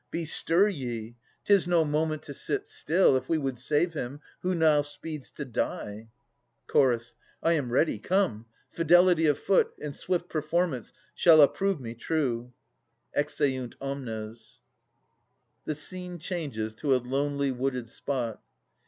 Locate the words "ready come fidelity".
7.71-9.27